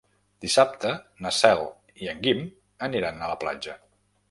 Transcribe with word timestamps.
Dissabte 0.45 0.93
na 1.25 1.33
Cel 1.41 1.61
i 2.05 2.11
en 2.15 2.25
Guim 2.25 2.43
aniran 2.91 3.21
a 3.27 3.31
la 3.35 3.39
platja. 3.45 3.79